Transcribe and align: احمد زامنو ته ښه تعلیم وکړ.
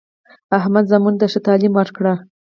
احمد 0.57 0.85
زامنو 0.91 1.19
ته 1.21 1.25
ښه 1.31 1.39
تعلیم 1.47 1.73
وکړ. 1.75 2.03